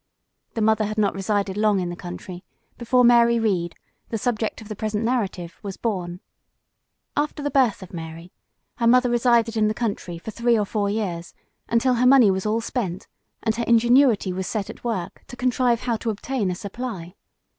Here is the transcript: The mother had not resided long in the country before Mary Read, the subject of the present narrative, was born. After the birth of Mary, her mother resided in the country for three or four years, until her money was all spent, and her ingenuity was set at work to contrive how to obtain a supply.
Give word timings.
The 0.55 0.63
mother 0.63 0.85
had 0.85 0.97
not 0.97 1.13
resided 1.13 1.57
long 1.57 1.79
in 1.79 1.89
the 1.89 1.95
country 1.95 2.43
before 2.75 3.03
Mary 3.03 3.39
Read, 3.39 3.75
the 4.09 4.17
subject 4.17 4.59
of 4.59 4.67
the 4.67 4.75
present 4.75 5.03
narrative, 5.05 5.59
was 5.61 5.77
born. 5.77 6.21
After 7.15 7.43
the 7.43 7.51
birth 7.51 7.83
of 7.83 7.93
Mary, 7.93 8.33
her 8.77 8.87
mother 8.87 9.11
resided 9.11 9.55
in 9.55 9.67
the 9.67 9.75
country 9.75 10.17
for 10.17 10.31
three 10.31 10.57
or 10.57 10.65
four 10.65 10.89
years, 10.89 11.35
until 11.69 11.93
her 11.93 12.07
money 12.07 12.31
was 12.31 12.47
all 12.47 12.61
spent, 12.61 13.05
and 13.43 13.53
her 13.57 13.63
ingenuity 13.65 14.33
was 14.33 14.47
set 14.47 14.71
at 14.71 14.83
work 14.83 15.23
to 15.27 15.35
contrive 15.35 15.81
how 15.81 15.97
to 15.97 16.09
obtain 16.09 16.49
a 16.49 16.55
supply. 16.55 17.13